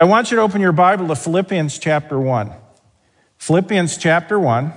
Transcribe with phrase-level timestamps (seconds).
[0.00, 2.52] I want you to open your Bible to Philippians chapter 1.
[3.38, 4.72] Philippians chapter 1.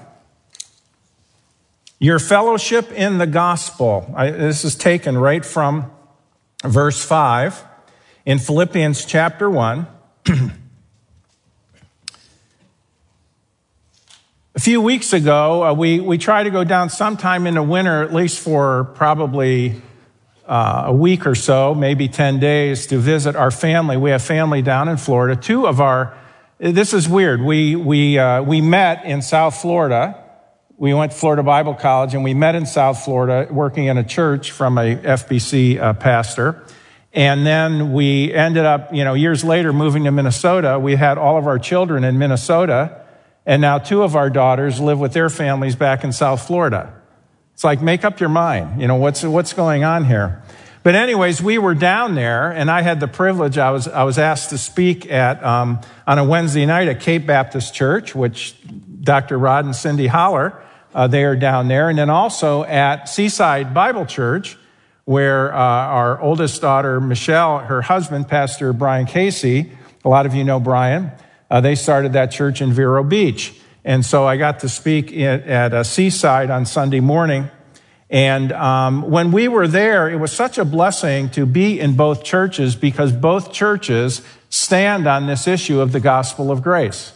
[1.98, 4.14] Your fellowship in the gospel.
[4.16, 5.90] I, this is taken right from
[6.64, 7.64] verse 5
[8.28, 9.88] in Philippians chapter 1.
[14.54, 18.04] A few weeks ago, uh, we, we tried to go down sometime in the winter,
[18.04, 19.82] at least for probably
[20.48, 23.98] uh, a week or so, maybe 10 days, to visit our family.
[23.98, 25.40] We have family down in Florida.
[25.40, 26.18] Two of our,
[26.58, 27.42] this is weird.
[27.42, 30.24] We, we, uh, we met in South Florida.
[30.78, 34.04] We went to Florida Bible College and we met in South Florida working in a
[34.04, 36.64] church from a FBC uh, pastor.
[37.14, 40.80] And then we ended up, you know, years later moving to Minnesota.
[40.80, 43.04] We had all of our children in Minnesota
[43.48, 46.97] and now two of our daughters live with their families back in South Florida.
[47.58, 48.80] It's like, make up your mind.
[48.80, 50.44] You know, what's, what's going on here?
[50.84, 54.20] But anyways, we were down there and I had the privilege, I was, I was
[54.20, 58.56] asked to speak at, um, on a Wednesday night at Cape Baptist Church, which
[59.02, 59.40] Dr.
[59.40, 60.62] Rod and Cindy Holler,
[60.94, 61.90] uh, they are down there.
[61.90, 64.56] And then also at Seaside Bible Church,
[65.06, 69.72] where uh, our oldest daughter, Michelle, her husband, Pastor Brian Casey,
[70.06, 71.10] a lot of you know Brian,
[71.50, 73.60] uh, they started that church in Vero Beach.
[73.88, 77.50] And so I got to speak at, a seaside on Sunday morning.
[78.10, 82.26] And um, when we were there, it was such a blessing to be in both
[82.26, 87.14] churches because both churches stand on this issue of the gospel of grace.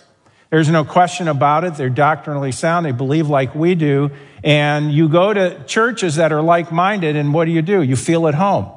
[0.50, 1.76] There's no question about it.
[1.76, 2.86] They're doctrinally sound.
[2.86, 4.10] They believe like we do.
[4.42, 7.82] And you go to churches that are like minded, and what do you do?
[7.82, 8.72] You feel at home.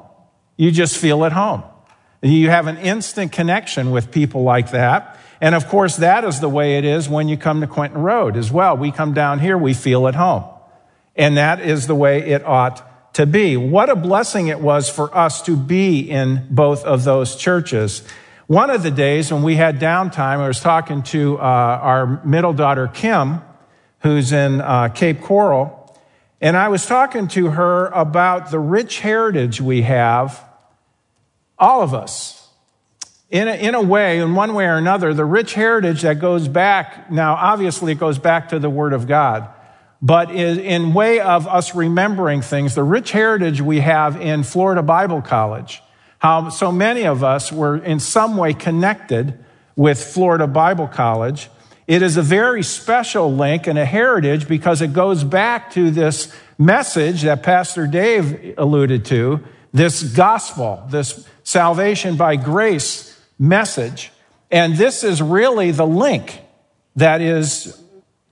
[0.57, 1.63] You just feel at home.
[2.21, 5.14] You have an instant connection with people like that.
[5.41, 8.37] And of course, that is the way it is when you come to Quentin Road
[8.37, 8.77] as well.
[8.77, 10.45] We come down here, we feel at home.
[11.15, 13.55] And that is the way it ought to be.
[13.57, 18.03] What a blessing it was for us to be in both of those churches.
[18.47, 22.53] One of the days when we had downtime, I was talking to uh, our middle
[22.53, 23.41] daughter, Kim,
[23.99, 25.81] who's in uh, Cape Coral,
[26.41, 30.43] and I was talking to her about the rich heritage we have,
[31.57, 32.44] all of us,
[33.35, 36.47] in a, in a way, in one way or another, the rich heritage that goes
[36.47, 39.49] back, now obviously it goes back to the Word of God,
[40.01, 44.81] but in, in way of us remembering things, the rich heritage we have in Florida
[44.81, 45.83] Bible College,
[46.19, 49.37] how so many of us were in some way connected
[49.75, 51.49] with Florida Bible College.
[51.87, 56.33] It is a very special link and a heritage because it goes back to this
[56.57, 59.41] message that Pastor Dave alluded to,
[59.73, 64.11] this gospel, this salvation by grace message.
[64.51, 66.41] And this is really the link
[66.95, 67.81] that is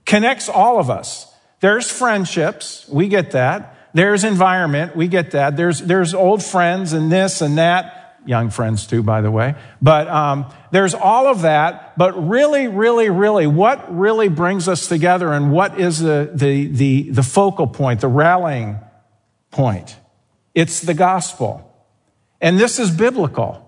[0.06, 1.32] connects all of us.
[1.60, 3.70] There's friendships, we get that.
[3.94, 5.56] There's environment, we get that.
[5.56, 9.54] There's there's old friends and this and that, young friends too, by the way.
[9.80, 11.96] But um, there's all of that.
[11.96, 17.10] But really, really, really, what really brings us together, and what is the the the,
[17.10, 18.78] the focal point, the rallying
[19.50, 19.96] point?
[20.54, 21.72] It's the gospel,
[22.40, 23.63] and this is biblical.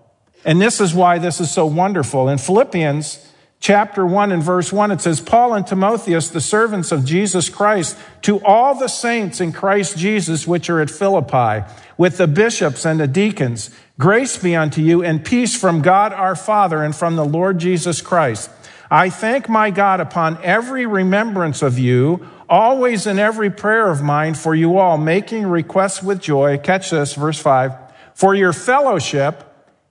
[0.46, 2.28] And this is why this is so wonderful.
[2.28, 7.04] In Philippians chapter 1 and verse 1, it says, Paul and Timotheus, the servants of
[7.04, 11.68] Jesus Christ, to all the saints in Christ Jesus which are at Philippi,
[11.98, 16.36] with the bishops and the deacons, grace be unto you and peace from God our
[16.36, 18.48] Father and from the Lord Jesus Christ.
[18.88, 24.34] I thank my God upon every remembrance of you, always in every prayer of mine
[24.34, 26.56] for you all, making requests with joy.
[26.58, 27.74] Catch this, verse 5.
[28.14, 29.42] For your fellowship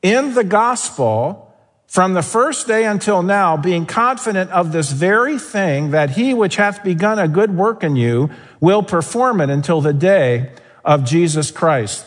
[0.05, 1.51] in the gospel
[1.87, 6.57] from the first day until now, being confident of this very thing, that he which
[6.57, 8.29] hath begun a good work in you
[8.59, 10.51] will perform it until the day
[10.83, 12.05] of Jesus Christ.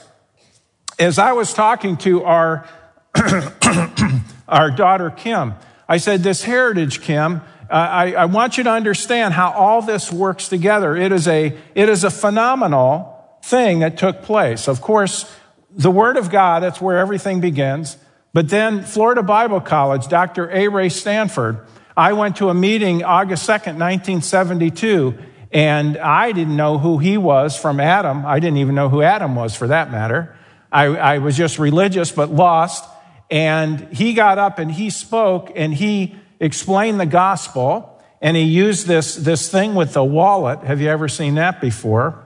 [0.97, 2.69] As I was talking to our,
[4.48, 5.54] our daughter Kim,
[5.88, 10.12] I said, This heritage, Kim, uh, I, I want you to understand how all this
[10.12, 10.94] works together.
[10.94, 14.69] It is a, it is a phenomenal thing that took place.
[14.69, 15.28] Of course,
[15.71, 17.97] the Word of God, that's where everything begins.
[18.33, 20.51] But then Florida Bible College, Dr.
[20.51, 20.69] A.
[20.69, 21.60] Ray Stanford,
[21.97, 25.19] I went to a meeting August 2nd, 1972,
[25.51, 28.25] and I didn't know who he was from Adam.
[28.25, 30.37] I didn't even know who Adam was for that matter.
[30.71, 32.84] I, I was just religious but lost.
[33.31, 38.87] And he got up and he spoke and he explained the gospel and he used
[38.87, 40.60] this, this thing with the wallet.
[40.60, 42.25] Have you ever seen that before?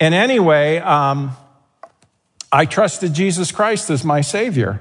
[0.00, 1.32] And anyway, um,
[2.54, 4.78] I trusted Jesus Christ as my Savior.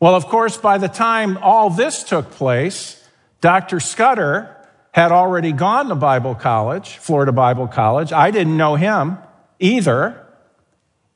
[0.00, 3.00] Well, of course, by the time all this took place,
[3.40, 3.78] Dr.
[3.78, 4.56] Scudder
[4.90, 8.12] had already gone to Bible college, Florida Bible College.
[8.12, 9.18] I didn't know him
[9.60, 10.26] either.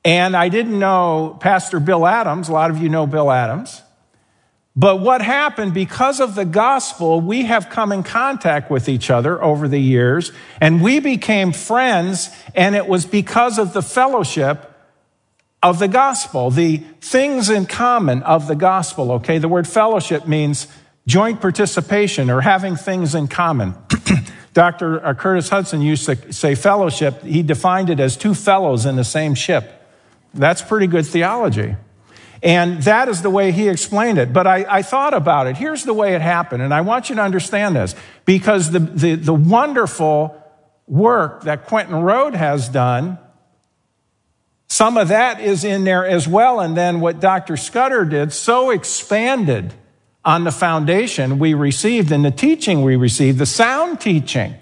[0.04, 2.48] And I didn't know Pastor Bill Adams.
[2.48, 3.82] A lot of you know Bill Adams.
[4.76, 9.42] But what happened because of the gospel, we have come in contact with each other
[9.42, 10.30] over the years
[10.60, 12.30] and we became friends.
[12.54, 14.74] And it was because of the fellowship
[15.66, 19.10] of the gospel, the things in common of the gospel.
[19.12, 19.38] Okay.
[19.38, 20.68] The word fellowship means
[21.08, 23.74] joint participation or having things in common.
[24.52, 25.04] Dr.
[25.04, 27.20] Uh, Curtis Hutson used to say fellowship.
[27.22, 29.72] He defined it as two fellows in the same ship.
[30.32, 31.74] That's pretty good theology.
[32.44, 34.32] And that is the way he explained it.
[34.32, 35.56] But I, I, thought about it.
[35.56, 36.62] Here's the way it happened.
[36.62, 40.40] And I want you to understand this because the, the, the wonderful
[40.86, 43.18] work that Quentin Road has done,
[44.68, 46.60] some of that is in there as well.
[46.60, 47.56] And then what Dr.
[47.56, 49.74] Scudder did so expanded
[50.24, 54.54] on the foundation we received and the teaching we received, the sound teaching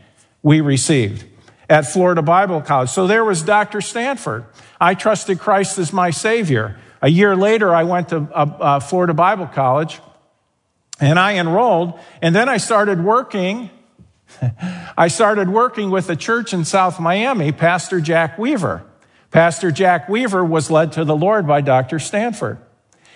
[0.42, 1.24] we received
[1.70, 2.90] at Florida Bible College.
[2.90, 3.80] So there was Dr.
[3.80, 4.44] Stanford.
[4.78, 6.78] I trusted Christ as my Savior.
[7.00, 10.00] A year later, I went to uh, uh, Florida Bible College
[11.00, 13.70] and I enrolled, and then I started working.
[14.96, 18.84] I started working with a church in South Miami, Pastor Jack Weaver.
[19.34, 21.98] Pastor Jack Weaver was led to the Lord by Dr.
[21.98, 22.56] Stanford.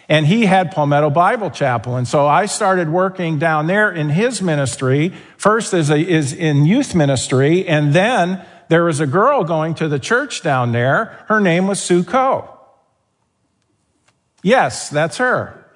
[0.09, 1.95] And he had Palmetto Bible Chapel.
[1.95, 6.67] And so I started working down there in his ministry, first as a, is in
[6.67, 11.25] youth ministry, and then there was a girl going to the church down there.
[11.29, 12.53] Her name was Sue Coe.
[14.43, 15.71] Yes, that's her.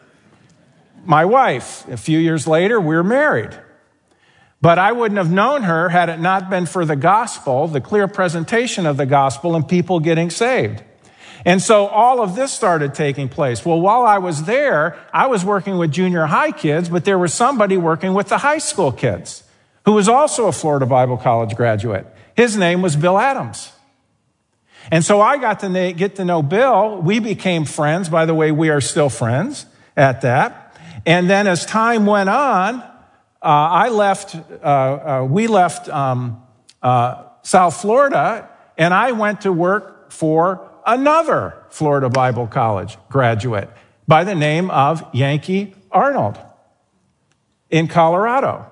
[1.04, 1.86] My wife.
[1.86, 3.56] A few years later, we we're married.
[4.62, 8.06] But I wouldn't have known her had it not been for the gospel, the clear
[8.06, 10.84] presentation of the gospel, and people getting saved.
[11.44, 13.66] And so all of this started taking place.
[13.66, 17.34] Well, while I was there, I was working with junior high kids, but there was
[17.34, 19.42] somebody working with the high school kids
[19.84, 22.06] who was also a Florida Bible College graduate.
[22.36, 23.72] His name was Bill Adams.
[24.92, 27.02] And so I got to get to know Bill.
[27.02, 28.08] We became friends.
[28.08, 29.66] By the way, we are still friends
[29.96, 30.76] at that.
[31.04, 32.84] And then as time went on,
[33.42, 36.40] uh, I left, uh, uh, we left um,
[36.80, 38.48] uh, South Florida,
[38.78, 43.68] and I went to work for another Florida Bible College graduate
[44.06, 46.38] by the name of Yankee Arnold
[47.68, 48.66] in Colorado.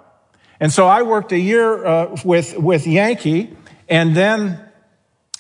[0.61, 3.57] And so I worked a year uh, with, with Yankee,
[3.89, 4.61] and then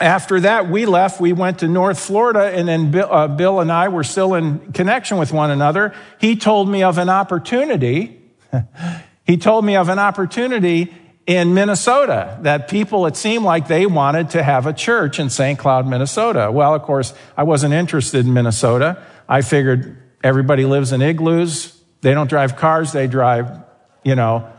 [0.01, 1.21] after that, we left.
[1.21, 4.73] We went to North Florida, and then Bill, uh, Bill, and I were still in
[4.73, 5.95] connection with one another.
[6.19, 8.17] He told me of an opportunity.
[9.27, 10.95] he told me of an opportunity
[11.27, 15.59] in Minnesota that people, it seemed like they wanted to have a church in St.
[15.59, 16.51] Cloud, Minnesota.
[16.51, 19.03] Well, of course, I wasn't interested in Minnesota.
[19.29, 21.81] I figured everybody lives in igloos.
[22.01, 23.63] They don't drive cars, they drive,
[24.03, 24.51] you know,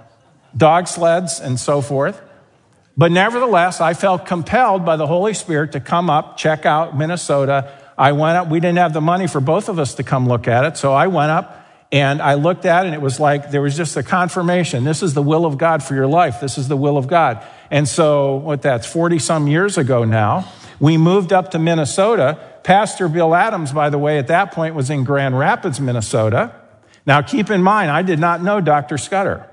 [0.55, 2.21] dog sleds and so forth.
[2.95, 7.71] But nevertheless, I felt compelled by the Holy Spirit to come up, check out Minnesota.
[7.97, 8.49] I went up.
[8.49, 10.77] We didn't have the money for both of us to come look at it.
[10.77, 11.60] So I went up
[11.91, 14.85] and I looked at it and it was like there was just a confirmation.
[14.85, 16.39] This is the will of God for your life.
[16.39, 17.45] This is the will of God.
[17.69, 20.49] And so, what that's 40 some years ago now,
[20.79, 22.39] we moved up to Minnesota.
[22.63, 26.55] Pastor Bill Adams, by the way, at that point was in Grand Rapids, Minnesota.
[27.05, 28.97] Now, keep in mind, I did not know Dr.
[28.97, 29.47] Scudder.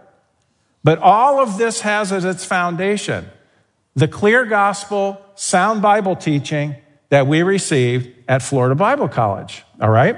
[0.85, 3.29] But all of this has as its foundation
[3.97, 6.77] the clear gospel, sound Bible teaching
[7.09, 9.65] that we received at Florida Bible College.
[9.81, 10.17] All right?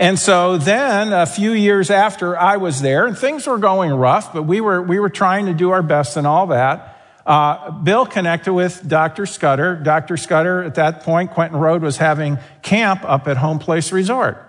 [0.00, 4.32] And so then a few years after I was there, and things were going rough,
[4.32, 6.96] but we were, we were trying to do our best and all that.
[7.26, 9.26] Uh, Bill connected with Dr.
[9.26, 9.76] Scudder.
[9.76, 10.16] Dr.
[10.16, 14.42] Scudder, at that point, Quentin Road was having camp up at Home Place Resort.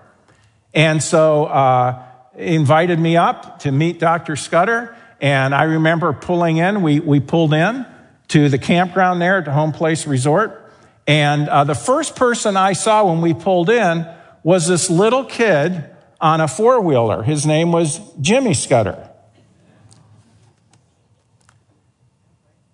[0.72, 2.02] And so, uh,
[2.34, 4.36] invited me up to meet Dr.
[4.36, 4.96] Scudder.
[5.20, 7.84] And I remember pulling in, we, we pulled in
[8.28, 10.72] to the campground there at the Home Place Resort.
[11.06, 14.06] And uh, the first person I saw when we pulled in
[14.42, 15.84] was this little kid
[16.20, 17.22] on a four wheeler.
[17.22, 19.08] His name was Jimmy Scudder.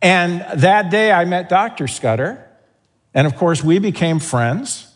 [0.00, 1.88] And that day I met Dr.
[1.88, 2.44] Scudder.
[3.14, 4.94] And of course, we became friends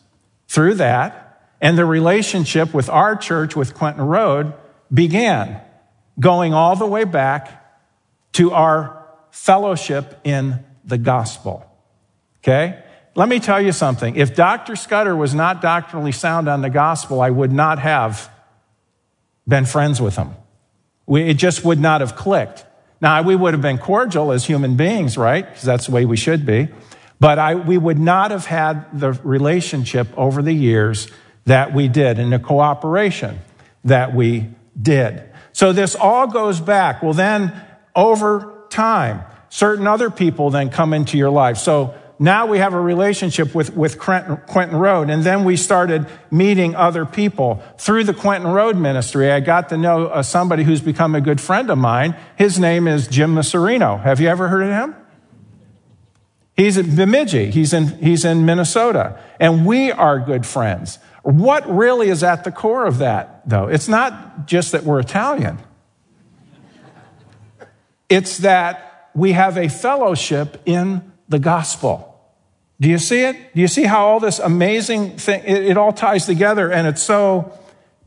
[0.49, 1.19] through that.
[1.61, 4.53] And the relationship with our church, with Quentin Road,
[4.93, 5.61] began
[6.21, 7.59] going all the way back
[8.33, 11.65] to our fellowship in the gospel.
[12.41, 12.83] Okay?
[13.15, 14.17] Let me tell you something.
[14.17, 14.75] If Dr.
[14.75, 18.31] Scudder was not doctrinally sound on the gospel, I would not have
[19.47, 20.35] been friends with him.
[21.07, 22.65] We, it just would not have clicked.
[23.01, 25.45] Now, we would have been cordial as human beings, right?
[25.45, 26.69] Because that's the way we should be.
[27.21, 31.09] But I, we would not have had the relationship over the years
[31.45, 33.41] that we did and the cooperation
[33.85, 34.49] that we
[34.81, 35.23] did.
[35.53, 37.03] So this all goes back.
[37.03, 37.53] Well, then
[37.95, 41.59] over time, certain other people then come into your life.
[41.59, 45.11] So now we have a relationship with, with Quentin Road.
[45.11, 47.61] And then we started meeting other people.
[47.79, 51.41] Through the Quentin Road ministry, I got to know uh, somebody who's become a good
[51.41, 52.17] friend of mine.
[52.37, 54.01] His name is Jim Masurino.
[54.01, 54.95] Have you ever heard of him?
[56.57, 57.51] He's in Bemidji.
[57.51, 59.19] He's in, he's in Minnesota.
[59.41, 61.01] And we are good friends.
[61.25, 63.67] What really is at the core of that, though?
[63.67, 65.59] It's not just that we're Italian.
[68.09, 72.12] It's that we have a fellowship in the gospel.
[72.83, 73.55] Do you see it?
[73.55, 77.01] Do you see how all this amazing thing, it, it, all ties together and it's
[77.01, 77.57] so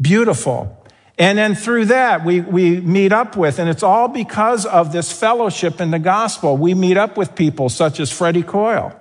[0.02, 0.86] beautiful.
[1.18, 5.18] And then through that, we, we meet up with, and it's all because of this
[5.18, 6.58] fellowship in the gospel.
[6.58, 8.94] We meet up with people such as Freddie Coyle.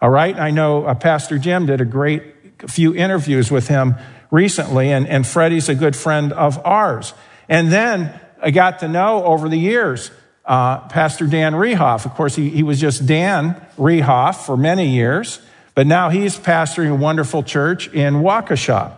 [0.00, 0.34] All right.
[0.34, 2.22] I know uh, Pastor Jim did a great
[2.66, 3.96] few interviews with him
[4.30, 7.12] recently, and, and Freddie's a good friend of ours.
[7.50, 10.10] And then I got to know over the years
[10.46, 12.06] uh, Pastor Dan Rehoff.
[12.06, 15.40] Of course, he, he was just Dan Rehoff for many years,
[15.74, 18.94] but now he's pastoring a wonderful church in Waukesha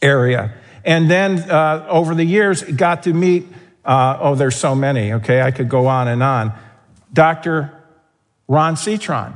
[0.00, 0.54] area.
[0.84, 3.46] And then uh, over the years, got to meet,
[3.84, 6.52] uh, oh, there's so many, okay, I could go on and on.
[7.12, 7.70] Dr.
[8.48, 9.34] Ron Citron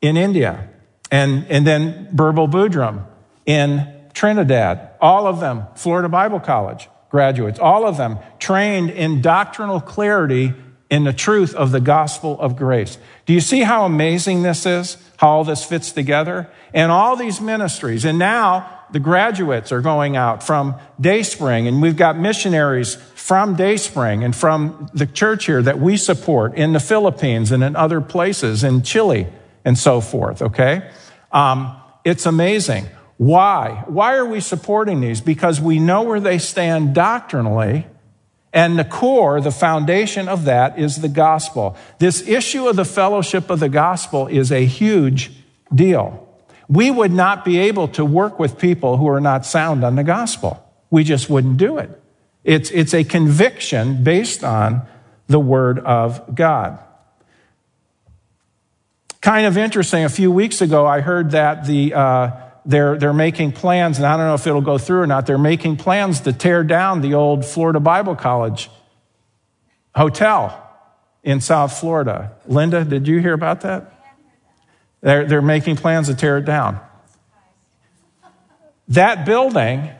[0.00, 0.68] in India,
[1.10, 3.04] and, and then Birbal Boodram
[3.44, 9.80] in Trinidad, all of them, Florida Bible College graduates, all of them trained in doctrinal
[9.80, 10.54] clarity
[10.88, 12.98] in the truth of the gospel of grace.
[13.24, 14.96] Do you see how amazing this is?
[15.16, 16.48] How all this fits together?
[16.72, 18.04] And all these ministries.
[18.04, 24.22] And now the graduates are going out from Dayspring, and we've got missionaries from Dayspring
[24.22, 28.62] and from the church here that we support in the Philippines and in other places,
[28.62, 29.26] in Chile
[29.64, 30.88] and so forth, okay?
[31.32, 32.86] Um, it's amazing.
[33.16, 33.84] Why?
[33.86, 35.20] Why are we supporting these?
[35.20, 37.86] Because we know where they stand doctrinally,
[38.52, 41.76] and the core, the foundation of that is the gospel.
[41.98, 45.30] This issue of the fellowship of the gospel is a huge
[45.74, 46.26] deal.
[46.68, 50.04] We would not be able to work with people who are not sound on the
[50.04, 50.62] gospel.
[50.90, 51.90] We just wouldn't do it.
[52.44, 54.82] It's, it's a conviction based on
[55.26, 56.78] the word of God.
[59.20, 62.30] Kind of interesting, a few weeks ago, I heard that the, uh,
[62.66, 65.38] they're, they're making plans, and I don't know if it'll go through or not, they're
[65.38, 68.68] making plans to tear down the old Florida Bible College
[69.94, 70.62] hotel
[71.22, 72.32] in South Florida.
[72.46, 73.92] Linda, did you hear about that?
[75.00, 76.80] They're, they're making plans to tear it down.
[78.88, 79.90] That building,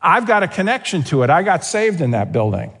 [0.00, 1.30] I've got a connection to it.
[1.30, 2.72] I got saved in that building.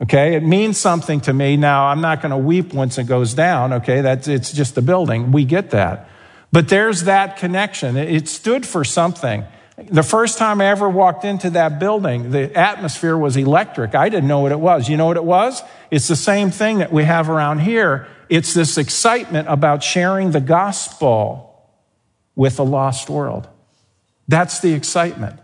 [0.00, 1.56] Okay, it means something to me.
[1.56, 3.72] Now, I'm not going to weep once it goes down.
[3.74, 5.32] Okay, that's it's just the building.
[5.32, 6.08] We get that.
[6.50, 7.96] But there's that connection.
[7.96, 9.44] It stood for something.
[9.76, 13.94] The first time I ever walked into that building, the atmosphere was electric.
[13.94, 14.88] I didn't know what it was.
[14.88, 15.62] You know what it was?
[15.90, 18.08] It's the same thing that we have around here.
[18.28, 21.70] It's this excitement about sharing the gospel
[22.34, 23.48] with a lost world.
[24.26, 25.38] That's the excitement.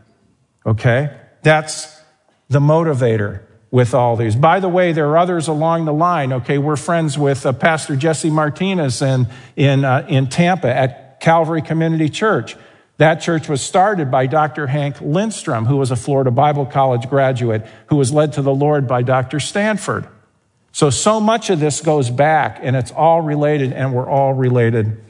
[0.66, 1.16] Okay?
[1.42, 2.00] That's
[2.48, 3.43] the motivator
[3.74, 4.36] with all these.
[4.36, 6.32] By the way, there are others along the line.
[6.32, 9.26] Okay, we're friends with uh, Pastor Jesse Martinez in,
[9.56, 12.56] in, uh, in Tampa at Calvary Community Church.
[12.98, 14.68] That church was started by Dr.
[14.68, 18.86] Hank Lindstrom, who was a Florida Bible College graduate, who was led to the Lord
[18.86, 19.40] by Dr.
[19.40, 20.06] Stanford.
[20.70, 25.02] So, so much of this goes back, and it's all related, and we're all related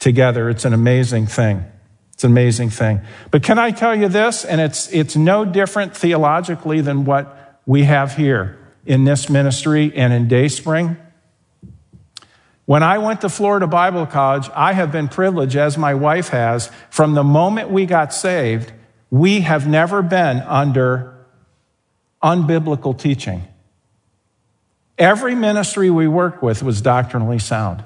[0.00, 0.50] together.
[0.50, 1.64] It's an amazing thing.
[2.12, 3.00] It's an amazing thing.
[3.30, 4.44] But can I tell you this?
[4.44, 10.12] And it's, it's no different theologically than what we have here in this ministry and
[10.12, 10.96] in Dayspring.
[12.64, 16.70] When I went to Florida Bible College, I have been privileged, as my wife has,
[16.90, 18.72] from the moment we got saved,
[19.10, 21.14] we have never been under
[22.22, 23.46] unbiblical teaching.
[24.96, 27.84] Every ministry we worked with was doctrinally sound.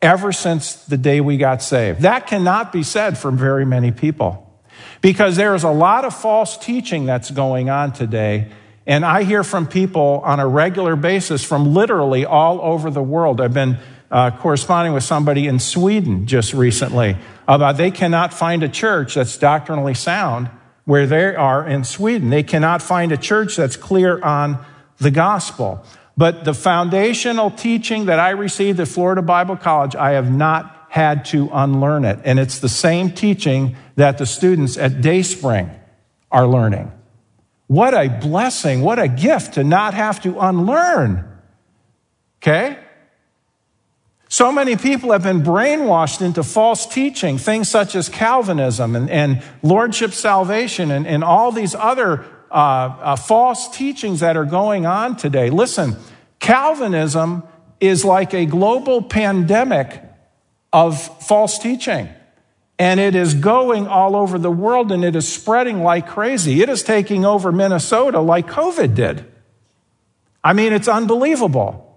[0.00, 2.00] Ever since the day we got saved.
[2.00, 4.51] That cannot be said for very many people.
[5.02, 8.50] Because there is a lot of false teaching that's going on today.
[8.86, 13.40] And I hear from people on a regular basis from literally all over the world.
[13.40, 13.78] I've been
[14.10, 17.16] uh, corresponding with somebody in Sweden just recently
[17.46, 20.48] about they cannot find a church that's doctrinally sound
[20.84, 22.30] where they are in Sweden.
[22.30, 24.64] They cannot find a church that's clear on
[24.98, 25.84] the gospel.
[26.16, 31.24] But the foundational teaching that I received at Florida Bible College, I have not had
[31.24, 32.18] to unlearn it.
[32.22, 35.70] And it's the same teaching that the students at Dayspring
[36.30, 36.92] are learning.
[37.66, 41.26] What a blessing, what a gift to not have to unlearn.
[42.42, 42.78] Okay?
[44.28, 49.42] So many people have been brainwashed into false teaching, things such as Calvinism and, and
[49.62, 55.16] Lordship salvation and, and all these other uh, uh, false teachings that are going on
[55.16, 55.48] today.
[55.48, 55.96] Listen,
[56.38, 57.44] Calvinism
[57.80, 60.11] is like a global pandemic
[60.72, 62.08] of false teaching.
[62.78, 66.62] And it is going all over the world and it is spreading like crazy.
[66.62, 69.24] It is taking over Minnesota like COVID did.
[70.42, 71.88] I mean, it's unbelievable.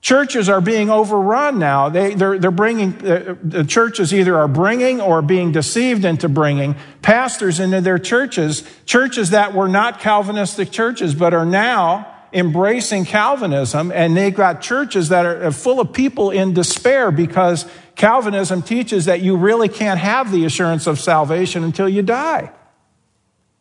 [0.00, 1.88] Churches are being overrun now.
[1.88, 6.76] They, they're, they're bringing, uh, the churches either are bringing or being deceived into bringing
[7.02, 13.90] pastors into their churches, churches that were not Calvinistic churches, but are now embracing Calvinism.
[13.90, 19.22] And they've got churches that are full of people in despair because Calvinism teaches that
[19.22, 22.52] you really can't have the assurance of salvation until you die.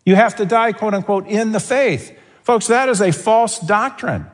[0.05, 2.15] You have to die, quote unquote, in the faith.
[2.43, 4.27] Folks, that is a false doctrine.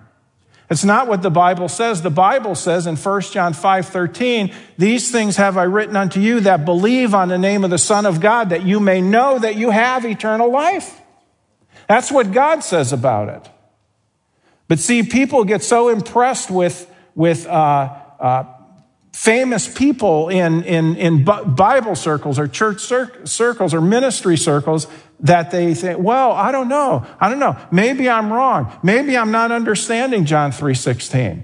[0.69, 2.01] It's not what the Bible says.
[2.01, 6.39] The Bible says in 1 John 5 13, these things have I written unto you
[6.41, 9.55] that believe on the name of the Son of God, that you may know that
[9.55, 10.99] you have eternal life.
[11.87, 13.49] That's what God says about it.
[14.67, 18.43] But see, people get so impressed with, with uh, uh,
[19.11, 24.87] famous people in, in, in Bible circles or church circles or ministry circles
[25.19, 27.05] that they think, well, I don't know.
[27.19, 27.57] I don't know.
[27.71, 28.71] Maybe I'm wrong.
[28.83, 31.43] Maybe I'm not understanding John 3.16.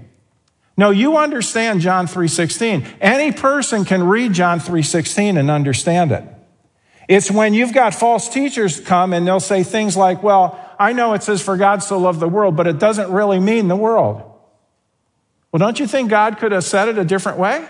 [0.76, 2.86] No, you understand John 3.16.
[3.00, 6.24] Any person can read John 3.16 and understand it.
[7.08, 11.14] It's when you've got false teachers come and they'll say things like, well, I know
[11.14, 14.27] it says for God so loved the world, but it doesn't really mean the world.
[15.50, 17.66] Well, don't you think God could have said it a different way?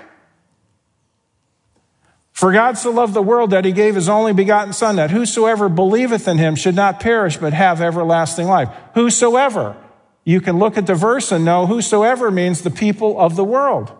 [2.33, 5.69] For God so loved the world that he gave his only begotten Son, that whosoever
[5.69, 8.69] believeth in him should not perish, but have everlasting life.
[8.95, 9.77] Whosoever.
[10.25, 13.91] You can look at the verse and know whosoever means the people of the world.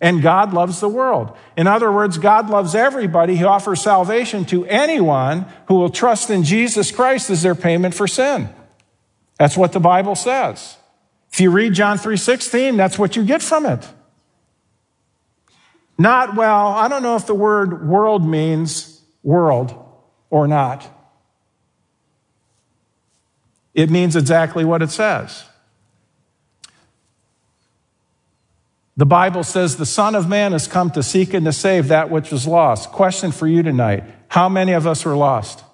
[0.00, 1.36] And God loves the world.
[1.56, 3.36] In other words, God loves everybody.
[3.36, 8.06] He offers salvation to anyone who will trust in Jesus Christ as their payment for
[8.06, 8.48] sin.
[9.38, 10.78] That's what the Bible says.
[11.34, 13.84] If you read John 3:16, that's what you get from it.
[15.98, 19.74] Not, well, I don't know if the word world means world
[20.30, 20.88] or not.
[23.74, 25.42] It means exactly what it says.
[28.96, 32.10] The Bible says the Son of Man has come to seek and to save that
[32.10, 32.92] which was lost.
[32.92, 35.64] Question for you tonight How many of us were lost?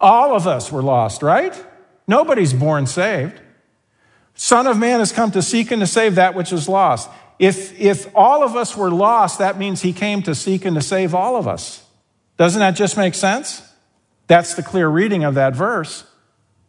[0.00, 1.64] All of us were lost, right?
[2.08, 3.38] Nobody's born saved.
[4.34, 7.10] Son of Man has come to seek and to save that which is lost.
[7.38, 10.82] If, if all of us were lost, that means he came to seek and to
[10.82, 11.84] save all of us.
[12.38, 13.62] Doesn't that just make sense?
[14.26, 16.04] That's the clear reading of that verse.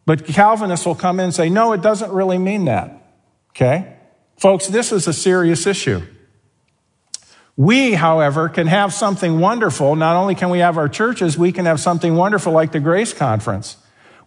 [0.04, 3.02] But Calvinists will come in and say, no, it doesn't really mean that.
[3.50, 3.96] Okay?
[4.36, 6.02] Folks, this is a serious issue.
[7.56, 9.96] We, however, can have something wonderful.
[9.96, 13.12] Not only can we have our churches, we can have something wonderful like the Grace
[13.12, 13.76] Conference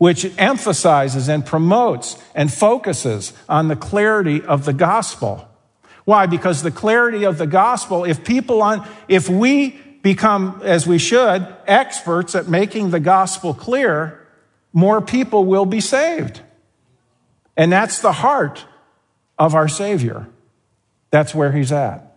[0.03, 5.47] which emphasizes and promotes and focuses on the clarity of the gospel.
[6.03, 6.25] Why?
[6.25, 9.69] Because the clarity of the gospel, if people on, if we
[10.01, 14.27] become, as we should, experts at making the gospel clear,
[14.73, 16.41] more people will be saved.
[17.55, 18.65] And that's the heart
[19.39, 20.27] of our Savior.
[21.11, 22.12] That's where He's at.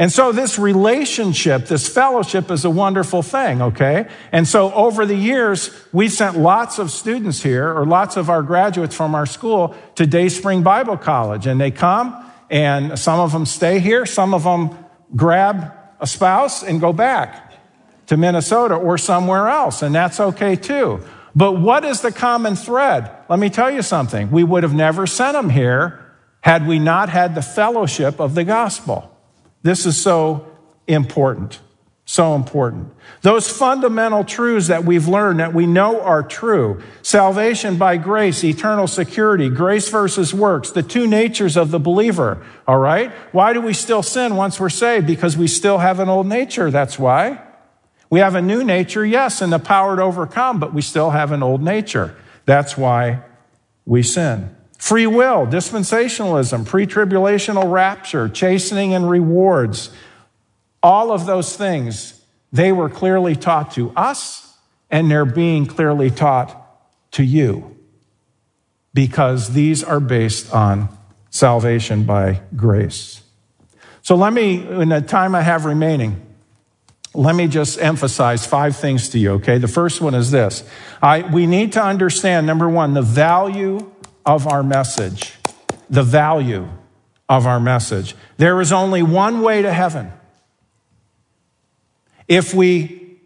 [0.00, 4.08] And so this relationship, this fellowship is a wonderful thing, okay?
[4.32, 8.42] And so over the years, we've sent lots of students here, or lots of our
[8.42, 11.46] graduates from our school to Dayspring Bible College.
[11.46, 12.16] And they come,
[12.48, 14.74] and some of them stay here, some of them
[15.14, 17.52] grab a spouse and go back
[18.06, 21.04] to Minnesota or somewhere else, and that's okay too.
[21.36, 23.10] But what is the common thread?
[23.28, 24.30] Let me tell you something.
[24.30, 26.00] We would have never sent them here
[26.40, 29.14] had we not had the fellowship of the gospel.
[29.62, 30.46] This is so
[30.86, 31.60] important.
[32.04, 32.92] So important.
[33.22, 38.88] Those fundamental truths that we've learned that we know are true salvation by grace, eternal
[38.88, 42.44] security, grace versus works, the two natures of the believer.
[42.66, 43.12] All right?
[43.30, 45.06] Why do we still sin once we're saved?
[45.06, 46.70] Because we still have an old nature.
[46.72, 47.42] That's why.
[48.10, 51.30] We have a new nature, yes, and the power to overcome, but we still have
[51.30, 52.16] an old nature.
[52.44, 53.20] That's why
[53.86, 54.56] we sin.
[54.80, 59.90] Free will, dispensationalism, pre tribulational rapture, chastening and rewards,
[60.82, 64.56] all of those things, they were clearly taught to us,
[64.90, 66.56] and they're being clearly taught
[67.12, 67.76] to you
[68.94, 70.88] because these are based on
[71.28, 73.20] salvation by grace.
[74.00, 76.24] So let me, in the time I have remaining,
[77.12, 79.58] let me just emphasize five things to you, okay?
[79.58, 80.64] The first one is this.
[81.02, 83.92] I, we need to understand, number one, the value
[84.24, 85.34] of our message,
[85.88, 86.68] the value
[87.28, 88.14] of our message.
[88.36, 90.12] There is only one way to heaven.
[92.28, 93.18] If we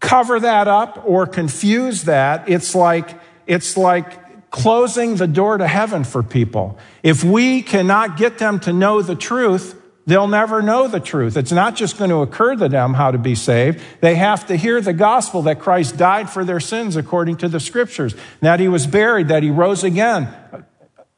[0.00, 6.04] cover that up or confuse that, it's like, it's like closing the door to heaven
[6.04, 6.78] for people.
[7.02, 11.36] If we cannot get them to know the truth, they'll never know the truth.
[11.36, 13.80] It's not just going to occur to them how to be saved.
[14.00, 17.60] They have to hear the gospel that Christ died for their sins according to the
[17.60, 20.28] scriptures, that he was buried, that he rose again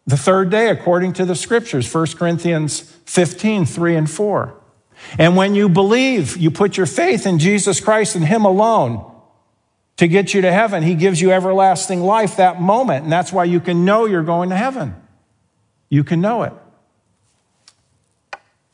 [0.06, 4.54] the third day according to the scriptures, 1 Corinthians 15, 3 and 4.
[5.18, 9.10] And when you believe, you put your faith in Jesus Christ and him alone
[9.96, 10.82] to get you to heaven.
[10.82, 13.04] He gives you everlasting life that moment.
[13.04, 14.94] And that's why you can know you're going to heaven.
[15.88, 16.52] You can know it.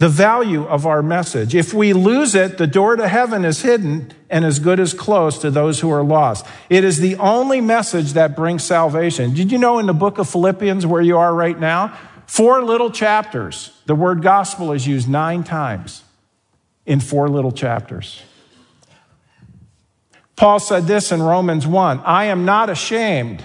[0.00, 1.54] The value of our message.
[1.54, 5.42] If we lose it, the door to heaven is hidden and as good as closed
[5.42, 6.46] to those who are lost.
[6.70, 9.34] It is the only message that brings salvation.
[9.34, 12.90] Did you know in the book of Philippians, where you are right now, four little
[12.90, 16.02] chapters, the word gospel is used nine times
[16.86, 18.22] in four little chapters.
[20.34, 23.44] Paul said this in Romans 1 I am not ashamed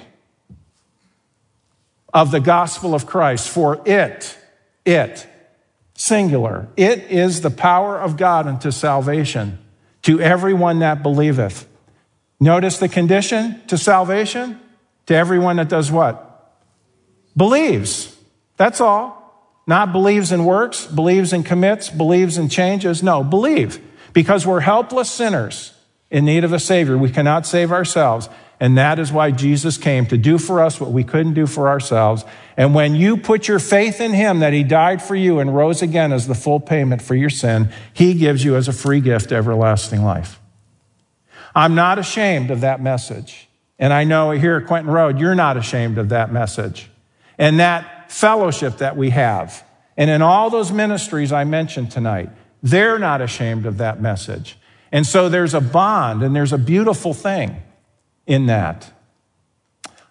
[2.13, 4.37] of the gospel of Christ, for it,
[4.85, 5.27] it,
[5.95, 9.60] singular, it is the power of God unto salvation
[10.03, 11.67] to everyone that believeth.
[12.39, 14.60] Notice the condition to salvation?
[15.08, 16.53] To everyone that does what?
[17.36, 18.15] Believes.
[18.58, 19.21] That's all.
[19.67, 23.01] Not believes in works, believes in commits, believes in changes.
[23.01, 23.79] No, believe.
[24.13, 25.73] Because we're helpless sinners
[26.12, 26.97] in need of a Savior.
[26.97, 28.29] We cannot save ourselves.
[28.59, 31.67] And that is why Jesus came to do for us what we couldn't do for
[31.67, 32.23] ourselves.
[32.55, 35.81] And when you put your faith in Him that He died for you and rose
[35.81, 39.31] again as the full payment for your sin, He gives you as a free gift
[39.31, 40.39] everlasting life.
[41.53, 43.47] I'm not ashamed of that message.
[43.77, 46.89] And I know here at Quentin Road, you're not ashamed of that message.
[47.37, 49.65] And that fellowship that we have.
[49.97, 52.29] And in all those ministries I mentioned tonight,
[52.63, 54.57] they're not ashamed of that message.
[54.91, 57.61] And so there's a bond and there's a beautiful thing
[58.27, 58.91] in that.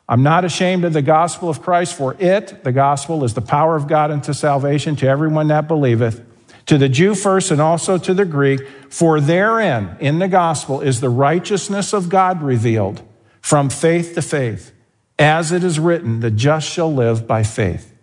[0.08, 3.74] I'm not ashamed of the gospel of Christ, for it, the gospel, is the power
[3.74, 6.22] of God unto salvation to everyone that believeth,
[6.66, 11.00] to the Jew first and also to the Greek, for therein, in the gospel, is
[11.00, 13.02] the righteousness of God revealed
[13.40, 14.72] from faith to faith.
[15.18, 17.94] As it is written, the just shall live by faith.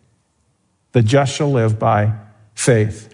[0.93, 2.13] The just shall live by
[2.55, 3.13] faith.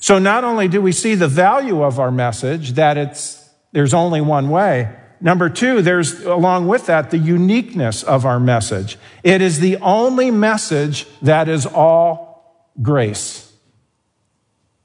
[0.00, 4.20] So not only do we see the value of our message, that it's, there's only
[4.20, 4.94] one way.
[5.20, 8.96] Number two, there's along with that the uniqueness of our message.
[9.24, 13.52] It is the only message that is all grace.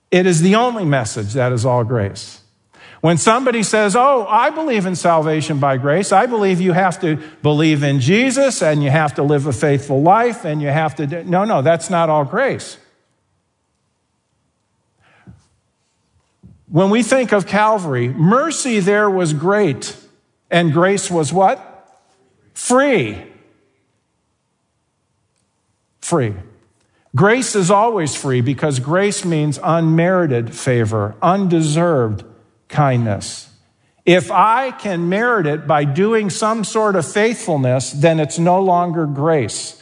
[0.09, 2.41] It is the only message that is all grace.
[3.01, 7.17] When somebody says, Oh, I believe in salvation by grace, I believe you have to
[7.41, 11.23] believe in Jesus and you have to live a faithful life and you have to.
[11.25, 12.77] No, no, that's not all grace.
[16.69, 19.97] When we think of Calvary, mercy there was great,
[20.53, 21.59] and grace was what?
[22.53, 23.21] Free.
[25.99, 26.35] Free.
[27.15, 32.23] Grace is always free because grace means unmerited favor, undeserved
[32.69, 33.49] kindness.
[34.05, 39.07] If I can merit it by doing some sort of faithfulness, then it's no longer
[39.07, 39.81] grace.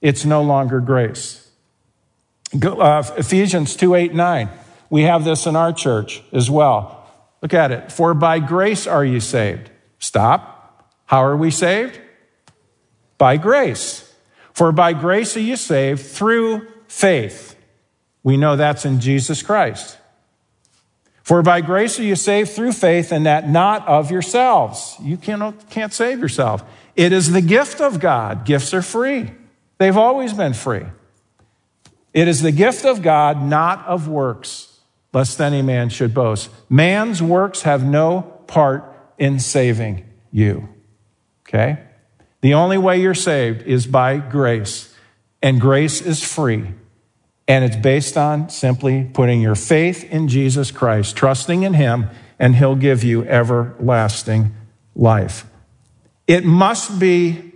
[0.00, 1.50] It's no longer grace.
[2.62, 4.48] Uh, Ephesians 2 8 9.
[4.88, 7.06] We have this in our church as well.
[7.42, 7.92] Look at it.
[7.92, 9.70] For by grace are you saved.
[9.98, 10.92] Stop.
[11.06, 12.00] How are we saved?
[13.18, 14.14] By grace.
[14.52, 17.56] For by grace are you saved through faith.
[18.22, 19.98] We know that's in Jesus Christ.
[21.22, 24.96] For by grace are you saved through faith, and that not of yourselves.
[25.02, 26.62] You can't, can't save yourself.
[26.94, 28.44] It is the gift of God.
[28.44, 29.30] Gifts are free,
[29.78, 30.86] they've always been free.
[32.14, 34.80] It is the gift of God, not of works,
[35.12, 36.48] lest any man should boast.
[36.70, 40.68] Man's works have no part in saving you.
[41.46, 41.78] Okay?
[42.40, 44.94] The only way you're saved is by grace,
[45.42, 46.72] and grace is free.
[47.48, 52.56] And it's based on simply putting your faith in Jesus Christ, trusting in Him, and
[52.56, 54.54] He'll give you everlasting
[54.94, 55.46] life.
[56.26, 57.52] It must be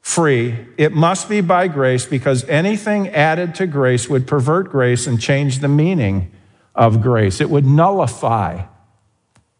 [0.00, 0.66] free.
[0.76, 5.58] It must be by grace because anything added to grace would pervert grace and change
[5.58, 6.30] the meaning
[6.74, 7.40] of grace.
[7.40, 8.64] It would nullify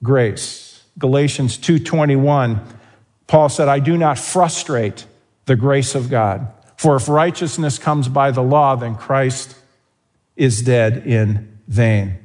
[0.02, 0.67] grace.
[0.98, 2.60] Galatians 2:21
[3.26, 5.04] Paul said, "I do not frustrate
[5.46, 6.46] the grace of God.
[6.76, 9.54] For if righteousness comes by the law, then Christ
[10.36, 12.18] is dead in vain."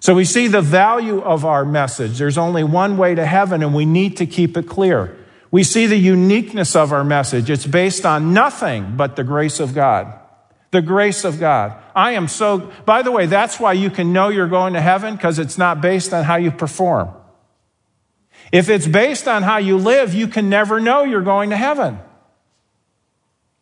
[0.00, 2.18] So we see the value of our message.
[2.18, 5.16] There's only one way to heaven and we need to keep it clear.
[5.50, 7.50] We see the uniqueness of our message.
[7.50, 10.06] It's based on nothing but the grace of God.
[10.70, 11.72] The grace of God.
[11.94, 15.16] I am so, by the way, that's why you can know you're going to heaven
[15.16, 17.08] because it's not based on how you perform.
[18.52, 21.98] If it's based on how you live, you can never know you're going to heaven.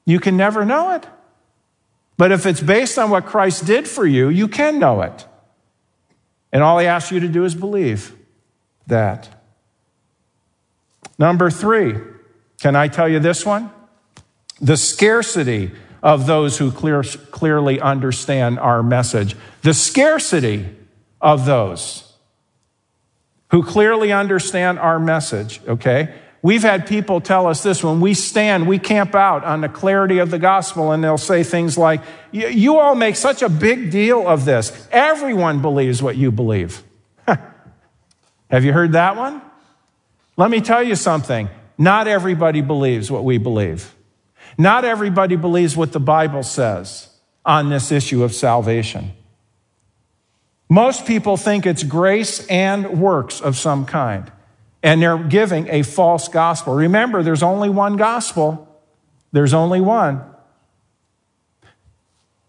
[0.05, 1.07] You can never know it.
[2.17, 5.27] But if it's based on what Christ did for you, you can know it.
[6.53, 8.15] And all he asks you to do is believe
[8.87, 9.29] that.
[11.19, 11.97] Number three,
[12.61, 13.71] can I tell you this one?
[14.61, 19.35] The scarcity of those who clear, clearly understand our message.
[19.63, 20.69] The scarcity
[21.21, 22.14] of those
[23.55, 26.13] who clearly understand our message, okay?
[26.43, 30.19] We've had people tell us this when we stand, we camp out on the clarity
[30.19, 34.27] of the gospel, and they'll say things like, You all make such a big deal
[34.27, 34.89] of this.
[34.91, 36.83] Everyone believes what you believe.
[38.51, 39.41] Have you heard that one?
[40.37, 41.49] Let me tell you something.
[41.79, 43.95] Not everybody believes what we believe.
[44.59, 47.09] Not everybody believes what the Bible says
[47.47, 49.13] on this issue of salvation.
[50.69, 54.31] Most people think it's grace and works of some kind
[54.85, 56.75] and they're giving a false gospel.
[56.75, 58.69] Remember, there's only one gospel,
[59.33, 60.23] there's only one.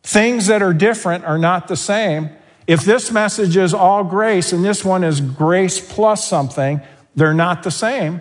[0.03, 2.29] Things that are different are not the same.
[2.67, 6.81] If this message is all grace and this one is grace plus something,
[7.15, 8.19] they're not the same.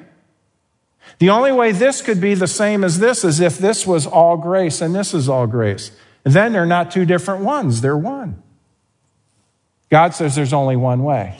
[1.19, 4.37] The only way this could be the same as this is if this was all
[4.37, 5.91] grace and this is all grace.
[6.25, 8.44] And then they're not two different ones, they're one.
[9.95, 11.39] God says there's only one way,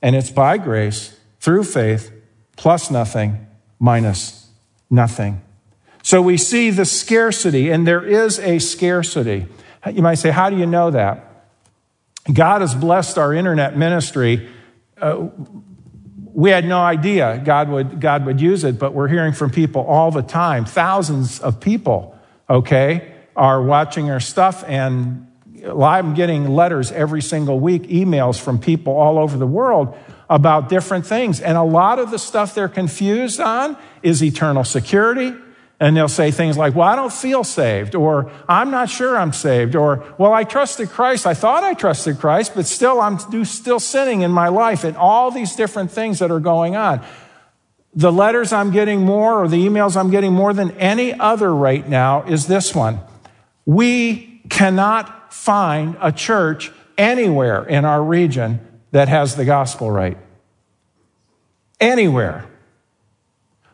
[0.00, 2.10] and it's by grace through faith,
[2.56, 3.46] plus nothing,
[3.78, 4.48] minus
[4.88, 5.42] nothing.
[6.02, 9.48] So we see the scarcity, and there is a scarcity.
[9.92, 11.44] You might say, How do you know that?
[12.32, 14.48] God has blessed our internet ministry.
[14.98, 15.28] Uh,
[16.32, 19.82] we had no idea God would, God would use it, but we're hearing from people
[19.82, 20.64] all the time.
[20.64, 22.18] Thousands of people,
[22.48, 25.26] okay, are watching our stuff, and
[25.66, 29.96] I'm getting letters every single week, emails from people all over the world
[30.28, 31.40] about different things.
[31.40, 35.34] And a lot of the stuff they're confused on is eternal security.
[35.80, 39.32] And they'll say things like, Well, I don't feel saved, or I'm not sure I'm
[39.32, 41.26] saved, or Well, I trusted Christ.
[41.26, 45.30] I thought I trusted Christ, but still I'm still sinning in my life, and all
[45.30, 47.04] these different things that are going on.
[47.92, 51.86] The letters I'm getting more, or the emails I'm getting more than any other right
[51.86, 53.00] now, is this one.
[53.66, 60.16] We cannot find a church anywhere in our region that has the gospel right.
[61.80, 62.46] Anywhere.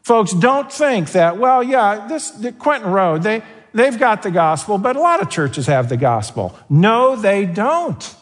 [0.02, 4.78] Folks, don't think that, well, yeah, this the Quentin Road, they, they've got the gospel,
[4.78, 6.58] but a lot of churches have the gospel.
[6.68, 8.16] No, they don't.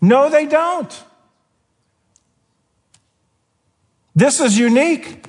[0.00, 1.04] No, they don't.
[4.14, 5.26] This is unique.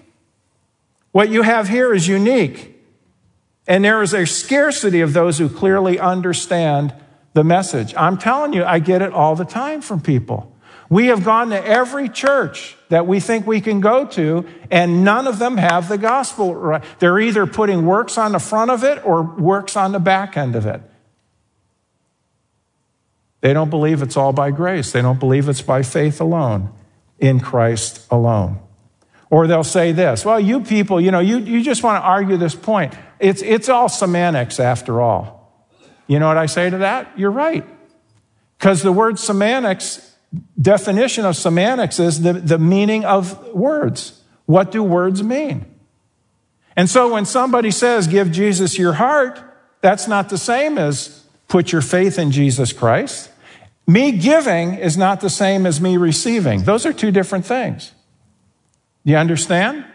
[1.11, 2.76] What you have here is unique.
[3.67, 6.93] And there is a scarcity of those who clearly understand
[7.33, 7.93] the message.
[7.95, 10.53] I'm telling you, I get it all the time from people.
[10.89, 15.27] We have gone to every church that we think we can go to, and none
[15.27, 16.83] of them have the gospel right.
[16.99, 20.55] They're either putting works on the front of it or works on the back end
[20.55, 20.81] of it.
[23.41, 24.93] They don't believe it's all by grace.
[24.93, 26.73] They don't believe it's by faith alone,
[27.19, 28.59] in Christ alone.
[29.29, 32.37] Or they'll say this, well, you people, you know, you, you just want to argue
[32.37, 32.93] this point.
[33.19, 35.37] It's, it's all semantics after all.
[36.07, 37.11] You know what I say to that?
[37.17, 37.65] You're right.
[38.57, 40.15] Because the word semantics,
[40.59, 44.21] definition of semantics is the, the meaning of words.
[44.45, 45.65] What do words mean?
[46.75, 49.39] And so when somebody says, give Jesus your heart,
[49.81, 53.31] that's not the same as put your faith in Jesus Christ.
[53.87, 56.63] Me giving is not the same as me receiving.
[56.63, 57.93] Those are two different things.
[59.03, 59.85] You understand?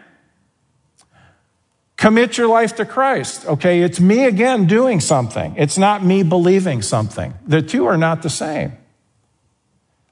[2.03, 3.45] Commit your life to Christ.
[3.45, 5.55] Okay, it's me again doing something.
[5.55, 7.33] It's not me believing something.
[7.47, 8.73] The two are not the same.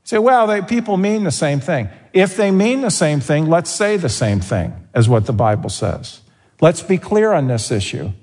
[0.05, 1.89] say, well, they, people mean the same thing.
[2.13, 5.69] If they mean the same thing, let's say the same thing as what the Bible
[5.69, 6.21] says.
[6.61, 8.13] Let's be clear on this issue.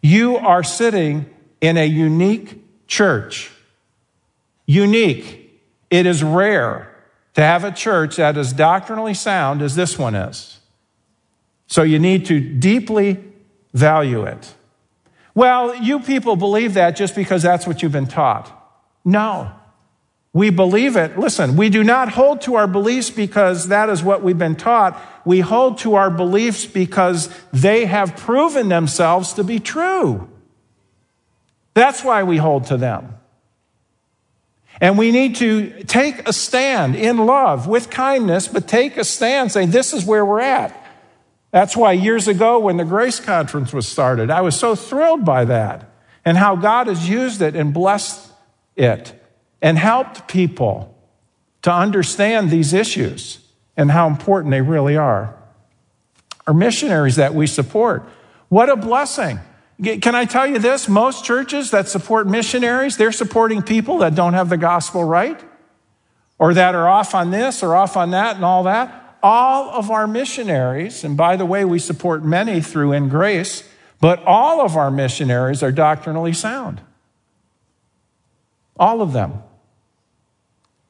[0.00, 1.28] You are sitting
[1.60, 3.50] in a unique church.
[4.66, 5.50] Unique.
[5.90, 6.94] It is rare
[7.34, 10.55] to have a church that is doctrinally sound as this one is.
[11.66, 13.22] So you need to deeply
[13.72, 14.54] value it.
[15.34, 18.52] Well, you people believe that just because that's what you've been taught.
[19.04, 19.52] No.
[20.32, 21.18] We believe it.
[21.18, 25.00] Listen, we do not hold to our beliefs because that is what we've been taught.
[25.24, 30.28] We hold to our beliefs because they have proven themselves to be true.
[31.74, 33.14] That's why we hold to them.
[34.80, 39.52] And we need to take a stand in love with kindness, but take a stand
[39.52, 40.85] saying, this is where we're at.
[41.56, 45.46] That's why years ago, when the Grace Conference was started, I was so thrilled by
[45.46, 45.88] that
[46.22, 48.30] and how God has used it and blessed
[48.76, 49.14] it
[49.62, 50.94] and helped people
[51.62, 53.38] to understand these issues
[53.74, 55.34] and how important they really are.
[56.46, 58.06] Our missionaries that we support,
[58.50, 59.40] what a blessing.
[59.82, 60.90] Can I tell you this?
[60.90, 65.42] Most churches that support missionaries, they're supporting people that don't have the gospel right
[66.38, 69.05] or that are off on this or off on that and all that.
[69.28, 73.68] All of our missionaries, and by the way, we support many through In Grace,
[74.00, 76.80] but all of our missionaries are doctrinally sound.
[78.76, 79.42] All of them.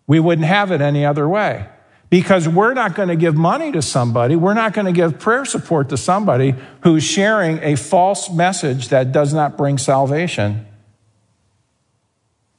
[0.07, 1.66] We wouldn't have it any other way
[2.11, 5.46] because we're not going to give money to somebody, we're not going to give prayer
[5.46, 10.66] support to somebody who's sharing a false message that does not bring salvation.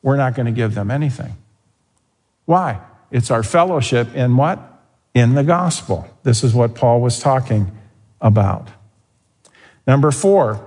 [0.01, 1.37] We're not going to give them anything.
[2.45, 2.79] Why?
[3.11, 4.76] It's our fellowship in what?
[5.17, 6.07] In the gospel.
[6.21, 7.75] This is what Paul was talking
[8.21, 8.67] about.
[9.87, 10.63] Number four,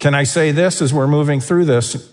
[0.00, 2.12] can I say this as we're moving through this?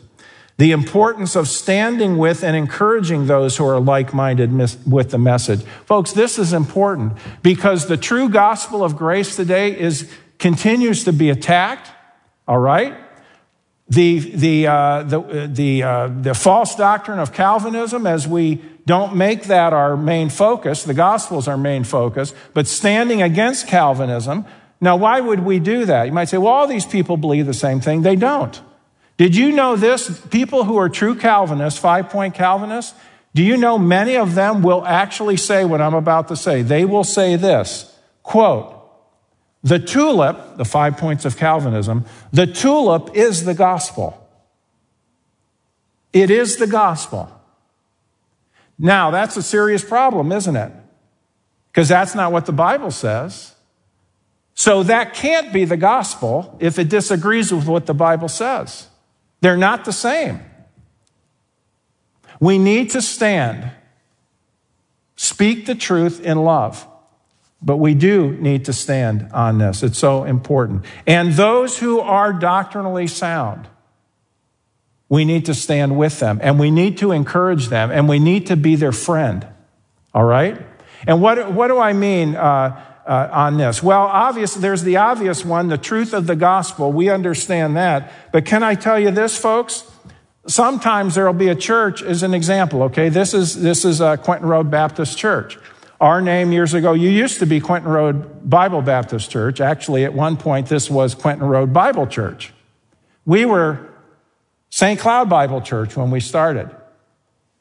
[0.58, 4.54] The importance of standing with and encouraging those who are like minded
[4.86, 5.64] with the message.
[5.88, 10.08] Folks, this is important because the true gospel of grace today is,
[10.38, 11.90] continues to be attacked,
[12.48, 12.96] all right?
[13.88, 19.44] The, the, uh, the, the, uh, the false doctrine of Calvinism, as we don't make
[19.44, 24.46] that our main focus, the gospel is our main focus, but standing against Calvinism.
[24.82, 26.06] Now, why would we do that?
[26.06, 28.02] You might say, well, all these people believe the same thing.
[28.02, 28.60] They don't.
[29.18, 30.20] Did you know this?
[30.28, 32.94] People who are true Calvinists, five point Calvinists,
[33.34, 36.62] do you know many of them will actually say what I'm about to say?
[36.62, 38.75] They will say this quote,
[39.66, 44.30] the tulip, the five points of Calvinism, the tulip is the gospel.
[46.14, 47.32] It is the gospel.
[48.78, 50.72] Now, that's a serious problem, isn't it?
[51.72, 53.56] Because that's not what the Bible says.
[54.54, 58.88] So that can't be the gospel if it disagrees with what the Bible says.
[59.42, 60.42] They're not the same.
[62.40, 63.72] We need to stand,
[65.16, 66.86] speak the truth in love.
[67.66, 69.82] But we do need to stand on this.
[69.82, 70.86] It's so important.
[71.08, 73.68] And those who are doctrinally sound,
[75.10, 78.48] we need to stand with them and we need to encourage them and we need
[78.48, 79.48] to be their friend.
[80.14, 80.62] All right?
[81.08, 82.36] And what, what do I mean?
[82.36, 83.84] Uh, uh, on this?
[83.84, 86.92] Well, obviously, there's the obvious one, the truth of the gospel.
[86.92, 88.12] We understand that.
[88.32, 89.84] But can I tell you this, folks?
[90.48, 93.10] Sometimes there'll be a church as an example, okay?
[93.10, 95.58] This is, this is uh, Quentin Road Baptist Church.
[96.02, 99.62] Our name years ago, you used to be Quentin Road Bible Baptist Church.
[99.62, 102.54] Actually, at one point, this was Quentin Road Bible Church.
[103.26, 103.90] We were
[104.70, 105.00] St.
[105.00, 106.70] Cloud Bible Church when we started.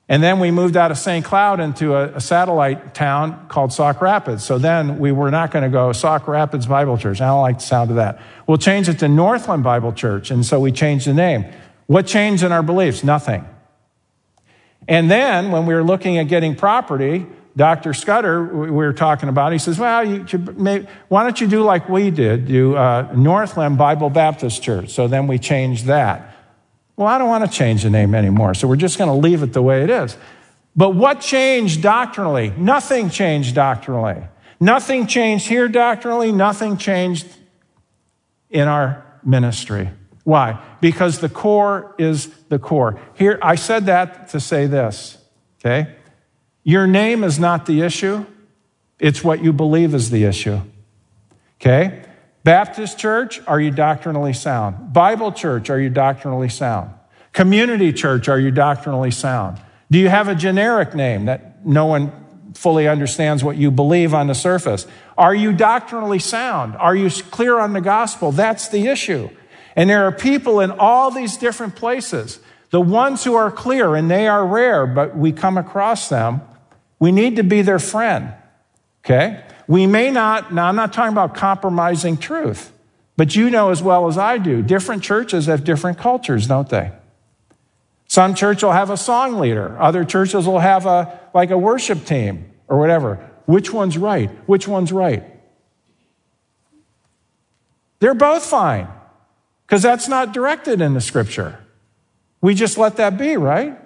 [0.08, 1.24] And then we moved out of St.
[1.24, 4.44] Cloud into a, a, satellite town called Sauk Rapids.
[4.44, 7.22] So then we were not going to go Sauk Rapids Bible Church.
[7.22, 8.20] I don't like the sound of that.
[8.46, 10.30] We'll change it to Northland Bible Church.
[10.30, 11.46] And so we changed the name.
[11.86, 13.02] What changed in our beliefs?
[13.02, 13.46] Nothing.
[14.86, 17.94] And then when we were looking at getting property, Dr.
[17.94, 20.24] Scudder, we were talking about, he says, well, you
[21.08, 24.90] why don't you do like we did, do uh, Northland Bible Baptist Church?
[24.90, 26.34] So then we changed that.
[26.96, 29.42] Well, I don't want to change the name anymore, so we're just going to leave
[29.42, 30.16] it the way it is.
[30.74, 32.52] But what changed doctrinally?
[32.56, 34.24] Nothing changed doctrinally.
[34.58, 37.26] Nothing changed here doctrinally, nothing changed
[38.50, 39.90] in our ministry.
[40.24, 40.58] Why?
[40.80, 42.98] Because the core is the core.
[43.14, 45.18] Here, I said that to say this,
[45.60, 45.94] okay?
[46.64, 48.24] Your name is not the issue,
[48.98, 50.60] it's what you believe is the issue,
[51.60, 52.04] okay?
[52.42, 54.92] Baptist church, are you doctrinally sound?
[54.92, 56.90] Bible church, are you doctrinally sound?
[57.34, 59.60] Community church, are you doctrinally sound?
[59.90, 62.12] Do you have a generic name that no one
[62.54, 64.86] fully understands what you believe on the surface?
[65.18, 66.76] Are you doctrinally sound?
[66.76, 68.32] Are you clear on the gospel?
[68.32, 69.28] That's the issue.
[69.76, 72.40] And there are people in all these different places.
[72.70, 76.40] The ones who are clear, and they are rare, but we come across them,
[77.04, 78.32] we need to be their friend.
[79.04, 79.44] Okay?
[79.66, 82.72] We may not, now I'm not talking about compromising truth,
[83.18, 86.92] but you know as well as I do, different churches have different cultures, don't they?
[88.08, 89.76] Some church will have a song leader.
[89.78, 93.16] Other churches will have a, like a worship team or whatever.
[93.44, 94.30] Which one's right?
[94.48, 95.24] Which one's right?
[97.98, 98.88] They're both fine
[99.66, 101.62] because that's not directed in the scripture.
[102.40, 103.78] We just let that be, right?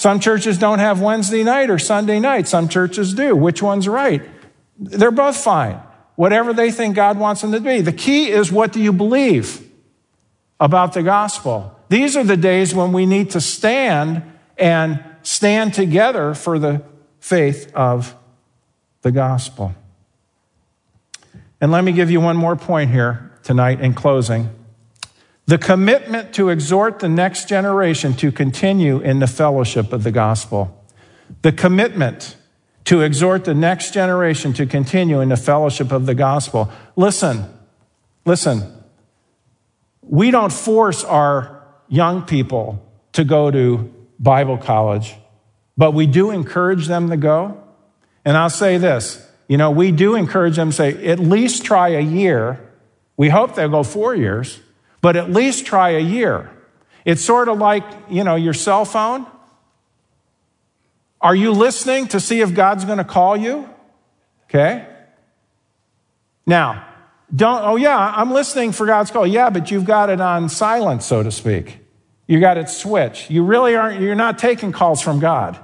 [0.00, 2.48] Some churches don't have Wednesday night or Sunday night.
[2.48, 3.36] Some churches do.
[3.36, 4.26] Which one's right?
[4.78, 5.78] They're both fine.
[6.16, 7.82] Whatever they think God wants them to be.
[7.82, 9.60] The key is what do you believe
[10.58, 11.78] about the gospel?
[11.90, 14.22] These are the days when we need to stand
[14.56, 16.82] and stand together for the
[17.18, 18.16] faith of
[19.02, 19.74] the gospel.
[21.60, 24.48] And let me give you one more point here tonight in closing.
[25.50, 30.80] The commitment to exhort the next generation to continue in the fellowship of the gospel.
[31.42, 32.36] The commitment
[32.84, 36.70] to exhort the next generation to continue in the fellowship of the gospel.
[36.94, 37.52] Listen,
[38.24, 38.62] listen.
[40.02, 45.16] we don't force our young people to go to Bible college,
[45.76, 47.60] but we do encourage them to go.
[48.24, 51.88] And I'll say this you know, we do encourage them to say, at least try
[51.88, 52.60] a year.
[53.16, 54.60] We hope they'll go four years,
[55.00, 56.50] but at least try a year.
[57.04, 59.26] It's sort of like, you know, your cell phone.
[61.20, 63.68] Are you listening to see if God's going to call you?
[64.44, 64.86] Okay.
[66.46, 66.86] Now,
[67.34, 69.26] don't, oh yeah, I'm listening for God's call.
[69.26, 71.78] Yeah, but you've got it on silent, so to speak.
[72.26, 73.30] You got it switched.
[73.30, 75.58] You really aren't, you're not taking calls from God.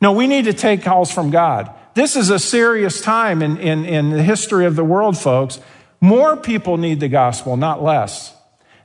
[0.00, 1.70] No, we need to take calls from God.
[1.94, 5.60] This is a serious time in, in, in the history of the world, folks.
[6.00, 8.34] More people need the gospel, not less.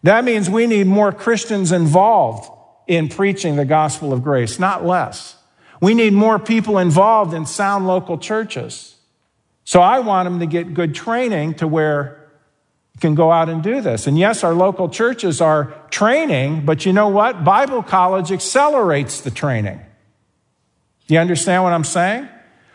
[0.03, 2.49] That means we need more Christians involved
[2.87, 5.37] in preaching the gospel of grace, not less.
[5.81, 8.95] We need more people involved in sound local churches.
[9.63, 12.29] So I want them to get good training to where
[12.93, 14.07] you can go out and do this.
[14.07, 17.43] And yes, our local churches are training, but you know what?
[17.43, 19.81] Bible college accelerates the training.
[21.07, 22.29] Do you understand what I'm saying?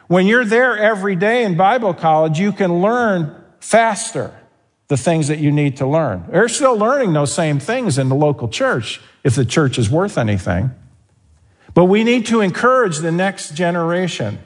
[0.09, 4.35] When you're there every day in Bible college, you can learn faster
[4.89, 6.25] the things that you need to learn.
[6.29, 10.19] They're still learning those same things in the local church if the church is worth
[10.19, 10.73] anything.
[11.75, 14.41] But we need to encourage the next generation.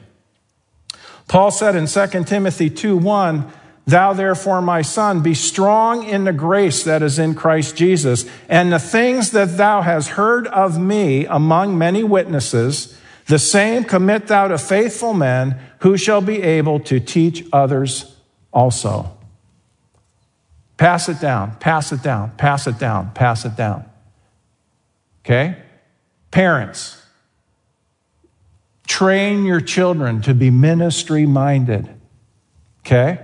[1.27, 3.51] Paul said in 2 Timothy 2 1,
[3.87, 8.71] Thou therefore, my son, be strong in the grace that is in Christ Jesus, and
[8.71, 12.97] the things that thou hast heard of me among many witnesses,
[13.27, 18.14] the same commit thou to faithful men who shall be able to teach others
[18.55, 19.15] also.
[20.77, 23.85] Pass it down, pass it down, pass it down, pass it down.
[25.23, 25.57] Okay?
[26.31, 27.01] Parents,
[28.87, 31.89] train your children to be ministry minded.
[32.79, 33.19] Okay?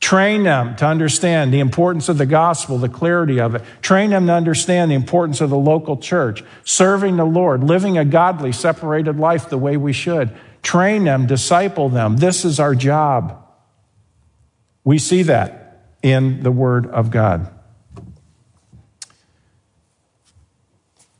[0.00, 3.62] Train them to understand the importance of the gospel, the clarity of it.
[3.80, 8.04] Train them to understand the importance of the local church, serving the Lord, living a
[8.04, 10.36] godly, separated life the way we should.
[10.62, 12.18] Train them, disciple them.
[12.18, 13.45] This is our job.
[14.86, 17.50] We see that in the Word of God.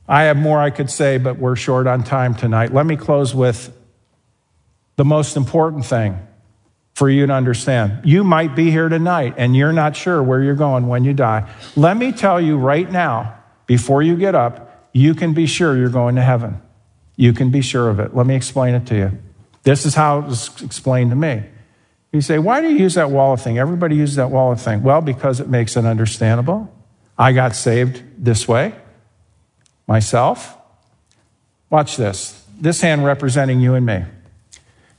[0.09, 2.73] I have more I could say, but we're short on time tonight.
[2.73, 3.77] Let me close with
[4.95, 6.17] the most important thing
[6.95, 8.03] for you to understand.
[8.05, 11.51] You might be here tonight and you're not sure where you're going when you die.
[11.75, 13.37] Let me tell you right now,
[13.67, 16.63] before you get up, you can be sure you're going to heaven.
[17.17, 18.15] You can be sure of it.
[18.15, 19.19] Let me explain it to you.
[19.65, 21.43] This is how it was explained to me.
[22.17, 23.59] You say, why do you use that wallet thing?
[23.59, 24.83] Everybody uses that wallet thing.
[24.83, 26.75] Well, because it makes it understandable.
[27.19, 28.75] I got saved this way,
[29.87, 30.57] myself.
[31.69, 32.43] Watch this.
[32.59, 34.03] This hand representing you and me.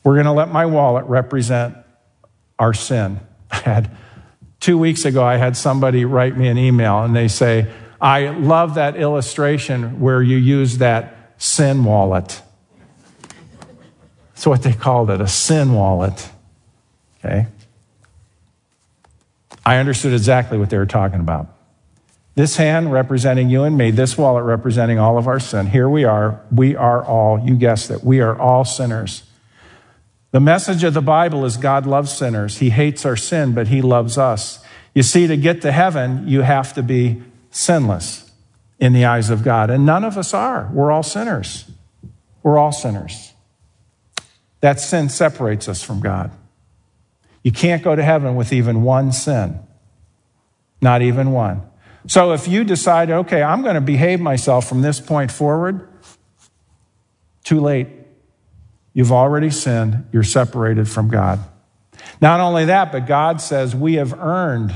[0.03, 1.75] We're going to let my wallet represent
[2.59, 3.19] our sin.
[3.51, 3.97] I had
[4.59, 7.67] two weeks ago, I had somebody write me an email and they say,
[7.99, 12.43] I love that illustration where you use that sin wallet.
[14.35, 16.29] That's what they called it, a sin wallet.
[17.19, 17.47] Okay?
[19.65, 21.47] I understood exactly what they were talking about.
[22.35, 25.65] This hand representing you and me, this wallet representing all of our sin.
[25.67, 26.39] Here we are.
[26.51, 29.23] We are all, you guessed it, we are all sinners.
[30.31, 32.59] The message of the Bible is God loves sinners.
[32.59, 34.63] He hates our sin, but He loves us.
[34.93, 38.31] You see, to get to heaven, you have to be sinless
[38.79, 39.69] in the eyes of God.
[39.69, 40.69] And none of us are.
[40.71, 41.65] We're all sinners.
[42.43, 43.33] We're all sinners.
[44.61, 46.31] That sin separates us from God.
[47.43, 49.59] You can't go to heaven with even one sin,
[50.81, 51.61] not even one.
[52.07, 55.87] So if you decide, okay, I'm going to behave myself from this point forward,
[57.43, 57.87] too late.
[58.93, 60.07] You've already sinned.
[60.11, 61.39] You're separated from God.
[62.19, 64.73] Not only that, but God says we have earned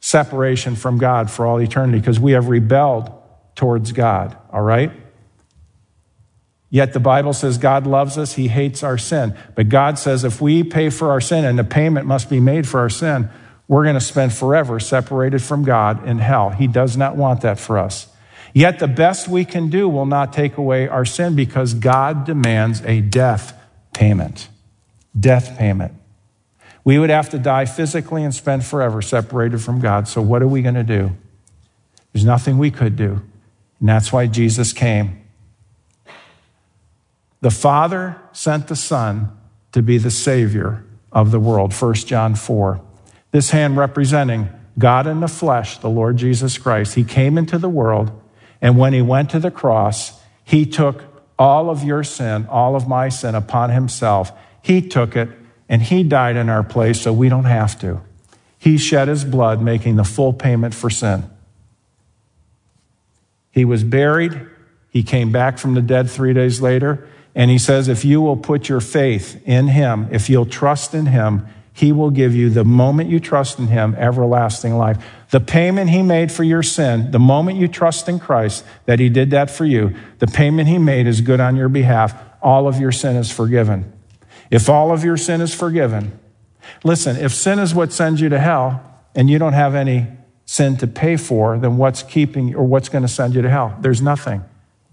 [0.00, 3.10] separation from God for all eternity because we have rebelled
[3.56, 4.36] towards God.
[4.52, 4.92] All right?
[6.68, 9.36] Yet the Bible says God loves us, He hates our sin.
[9.54, 12.66] But God says if we pay for our sin, and the payment must be made
[12.66, 13.30] for our sin,
[13.68, 16.50] we're going to spend forever separated from God in hell.
[16.50, 18.08] He does not want that for us.
[18.52, 22.80] Yet the best we can do will not take away our sin because God demands
[22.82, 23.58] a death
[23.92, 24.48] payment.
[25.18, 25.92] Death payment.
[26.84, 30.06] We would have to die physically and spend forever separated from God.
[30.06, 31.16] So, what are we going to do?
[32.12, 33.20] There's nothing we could do.
[33.80, 35.25] And that's why Jesus came.
[37.46, 39.30] The Father sent the Son
[39.70, 41.72] to be the Savior of the world.
[41.72, 42.80] 1 John 4.
[43.30, 46.96] This hand representing God in the flesh, the Lord Jesus Christ.
[46.96, 48.10] He came into the world
[48.60, 51.04] and when he went to the cross, he took
[51.38, 54.32] all of your sin, all of my sin upon himself.
[54.60, 55.28] He took it
[55.68, 58.00] and he died in our place so we don't have to.
[58.58, 61.30] He shed his blood, making the full payment for sin.
[63.52, 64.48] He was buried.
[64.90, 67.08] He came back from the dead three days later.
[67.36, 71.04] And he says, if you will put your faith in him, if you'll trust in
[71.06, 75.04] him, he will give you the moment you trust in him everlasting life.
[75.30, 79.10] The payment he made for your sin, the moment you trust in Christ that he
[79.10, 82.18] did that for you, the payment he made is good on your behalf.
[82.40, 83.92] All of your sin is forgiven.
[84.50, 86.18] If all of your sin is forgiven,
[86.82, 88.80] listen, if sin is what sends you to hell
[89.14, 90.06] and you don't have any
[90.46, 93.76] sin to pay for, then what's keeping or what's going to send you to hell?
[93.82, 94.42] There's nothing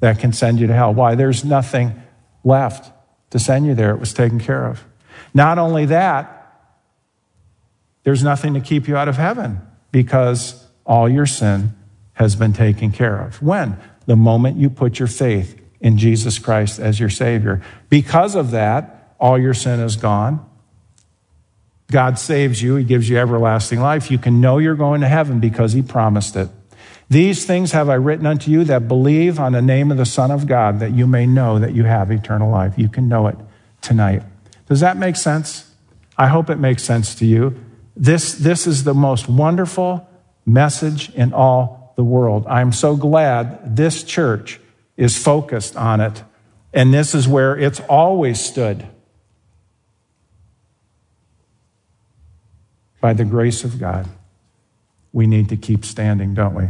[0.01, 0.93] that can send you to hell.
[0.93, 1.15] Why?
[1.15, 2.01] There's nothing
[2.43, 2.91] left
[3.31, 3.91] to send you there.
[3.91, 4.83] It was taken care of.
[5.33, 6.39] Not only that,
[8.03, 11.73] there's nothing to keep you out of heaven because all your sin
[12.13, 13.41] has been taken care of.
[13.41, 13.77] When?
[14.05, 17.61] The moment you put your faith in Jesus Christ as your Savior.
[17.89, 20.45] Because of that, all your sin is gone.
[21.91, 24.09] God saves you, He gives you everlasting life.
[24.09, 26.49] You can know you're going to heaven because He promised it.
[27.13, 30.31] These things have I written unto you that believe on the name of the Son
[30.31, 32.73] of God, that you may know that you have eternal life.
[32.75, 33.37] You can know it
[33.81, 34.23] tonight.
[34.67, 35.75] Does that make sense?
[36.17, 37.55] I hope it makes sense to you.
[37.95, 40.09] This, this is the most wonderful
[40.43, 42.47] message in all the world.
[42.47, 44.59] I'm so glad this church
[44.97, 46.23] is focused on it,
[46.73, 48.87] and this is where it's always stood.
[53.01, 54.09] By the grace of God,
[55.11, 56.69] we need to keep standing, don't we?